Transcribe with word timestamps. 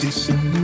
position 0.00 0.57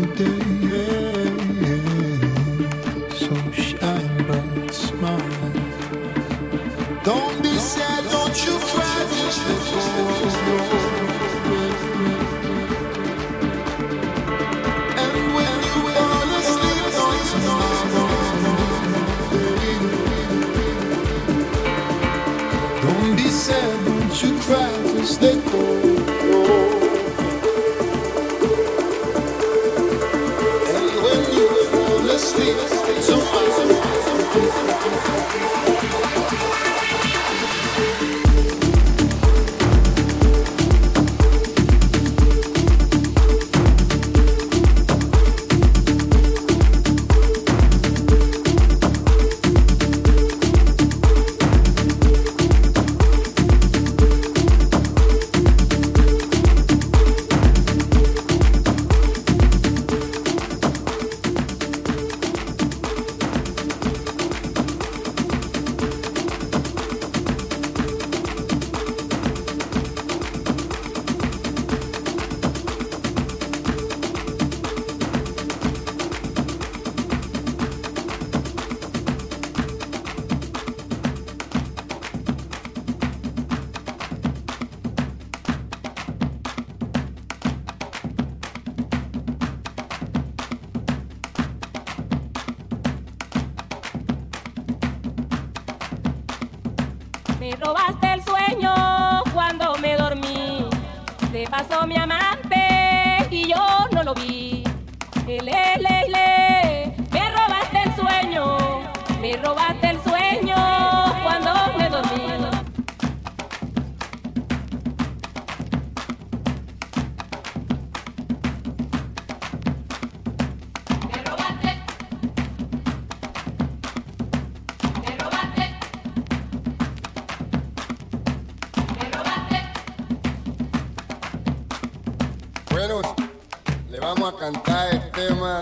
a 134.26 134.36
cantar 134.36 134.88
el 134.90 135.10
tema. 135.10 135.60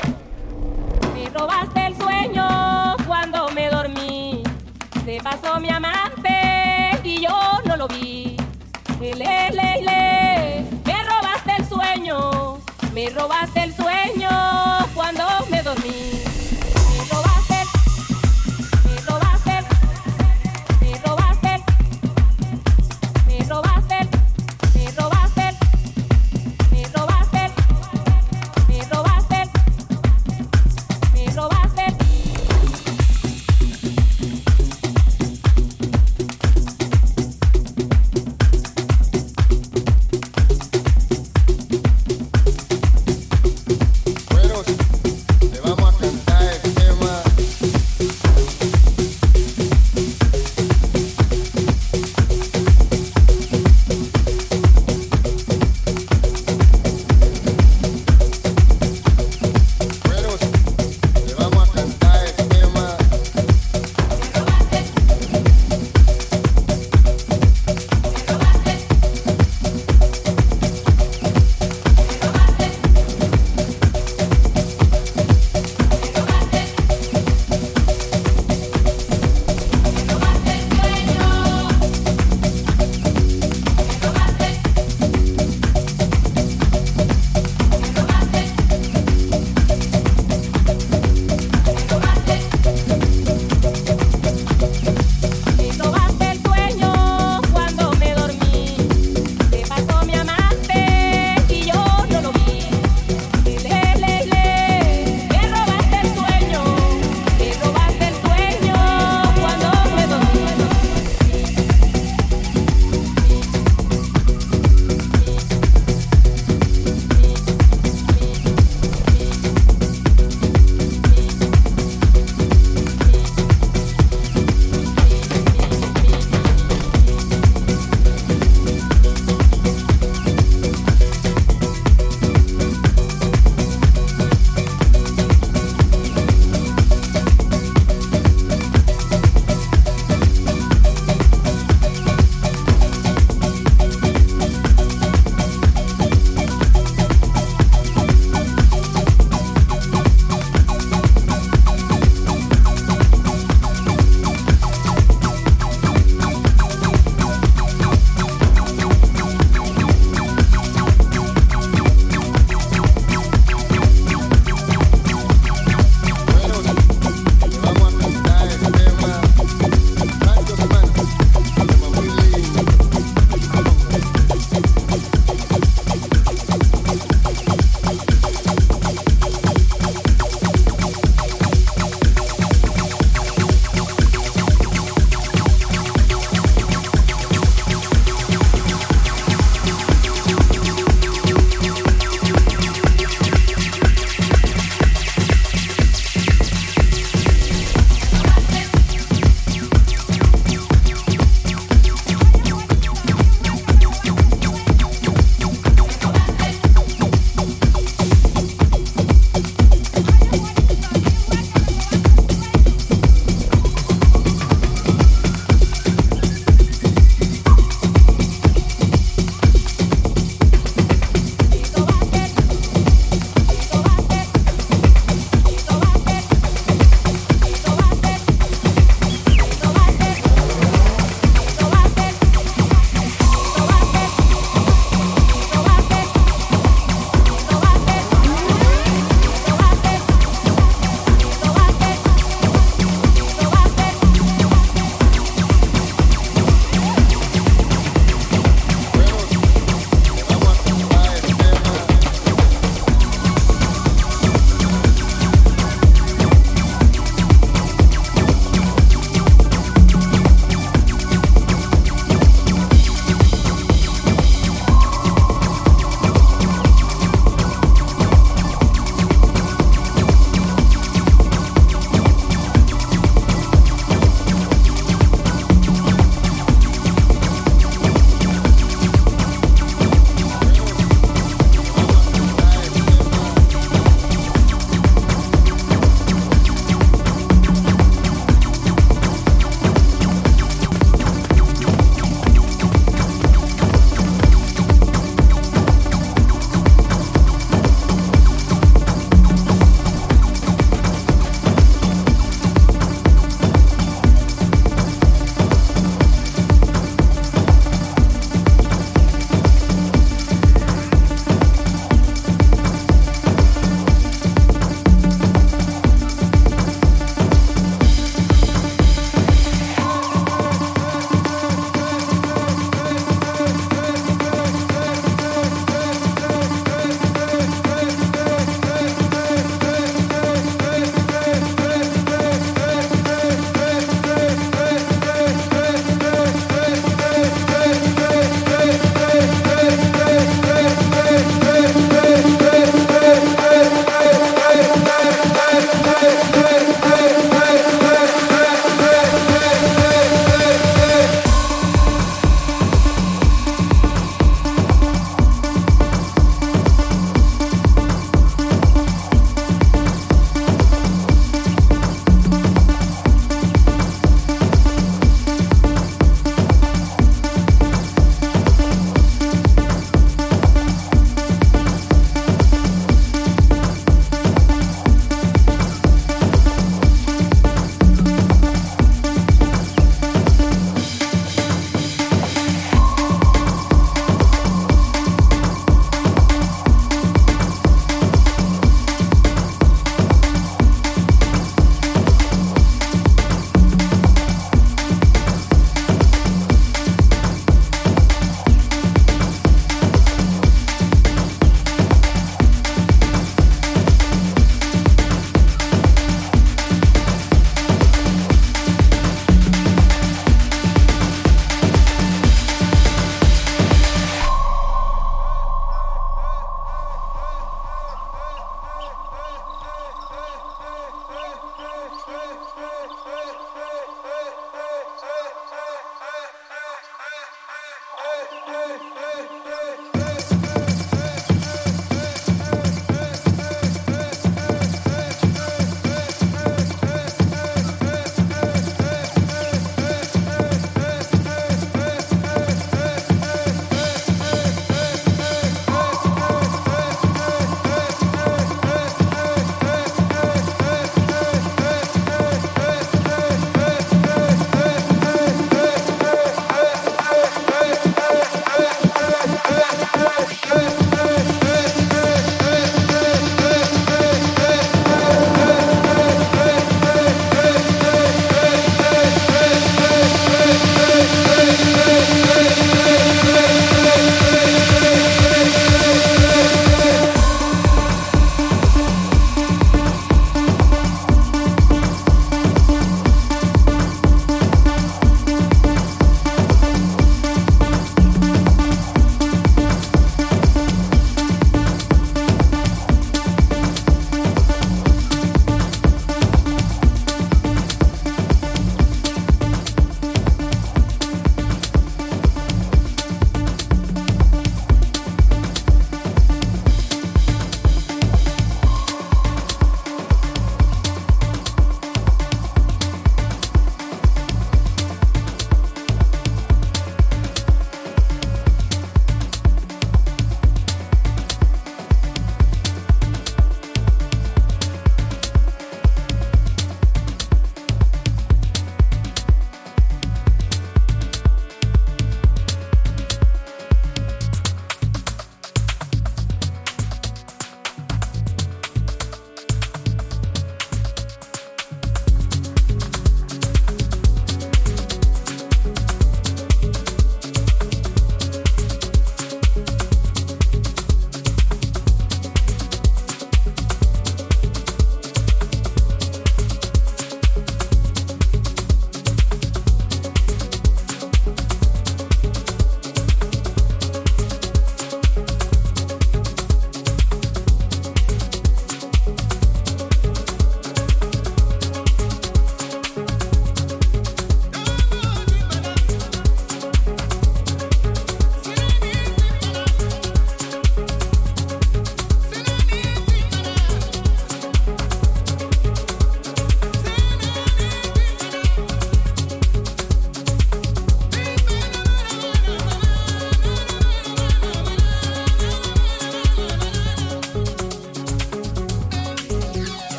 Me 1.14 1.28
robaste 1.30 1.86
el 1.86 1.96
sueño 1.96 2.96
cuando 3.08 3.48
me 3.50 3.68
dormí. 3.68 4.44
Se 5.04 5.18
pasó 5.20 5.58
mi 5.58 5.68
amante 5.68 7.00
y 7.02 7.22
yo 7.22 7.60
no 7.64 7.76
lo 7.76 7.88
vi. 7.88 8.36
Le, 9.00 9.14
le, 9.14 9.82
le, 9.82 10.64
me 10.84 11.04
robaste 11.04 11.56
el 11.58 11.64
sueño. 11.66 12.58
Me 12.94 13.10
robaste 13.10 13.64
el 13.64 13.74
sueño 13.74 14.21